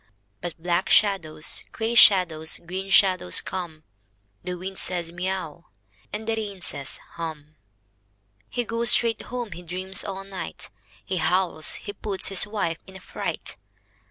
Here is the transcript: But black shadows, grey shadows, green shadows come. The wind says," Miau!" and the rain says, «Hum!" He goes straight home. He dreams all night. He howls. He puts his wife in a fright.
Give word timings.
But 0.41 0.57
black 0.57 0.89
shadows, 0.89 1.63
grey 1.71 1.93
shadows, 1.93 2.57
green 2.65 2.89
shadows 2.89 3.39
come. 3.39 3.83
The 4.43 4.55
wind 4.55 4.79
says," 4.79 5.11
Miau!" 5.11 5.65
and 6.11 6.25
the 6.27 6.33
rain 6.35 6.59
says, 6.61 6.97
«Hum!" 7.17 7.55
He 8.49 8.65
goes 8.65 8.89
straight 8.89 9.21
home. 9.21 9.51
He 9.51 9.61
dreams 9.61 10.03
all 10.03 10.23
night. 10.23 10.71
He 11.05 11.17
howls. 11.17 11.75
He 11.75 11.93
puts 11.93 12.29
his 12.29 12.47
wife 12.47 12.79
in 12.87 12.95
a 12.95 12.99
fright. 12.99 13.57